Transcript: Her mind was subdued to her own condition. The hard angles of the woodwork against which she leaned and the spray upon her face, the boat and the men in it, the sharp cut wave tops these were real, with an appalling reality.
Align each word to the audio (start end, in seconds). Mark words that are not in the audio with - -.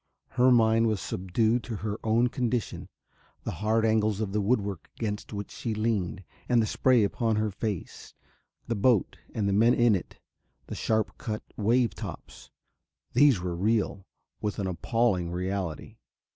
Her 0.29 0.51
mind 0.51 0.87
was 0.87 0.99
subdued 0.99 1.63
to 1.65 1.75
her 1.75 1.99
own 2.03 2.27
condition. 2.29 2.89
The 3.43 3.51
hard 3.61 3.85
angles 3.85 4.19
of 4.19 4.31
the 4.31 4.41
woodwork 4.41 4.89
against 4.99 5.31
which 5.31 5.51
she 5.51 5.75
leaned 5.75 6.23
and 6.49 6.59
the 6.59 6.65
spray 6.65 7.03
upon 7.03 7.35
her 7.35 7.51
face, 7.51 8.15
the 8.65 8.73
boat 8.73 9.19
and 9.35 9.47
the 9.47 9.53
men 9.53 9.75
in 9.75 9.93
it, 9.93 10.17
the 10.65 10.73
sharp 10.73 11.19
cut 11.19 11.43
wave 11.55 11.93
tops 11.93 12.49
these 13.13 13.41
were 13.41 13.55
real, 13.55 14.07
with 14.41 14.57
an 14.57 14.65
appalling 14.65 15.29
reality. 15.29 15.97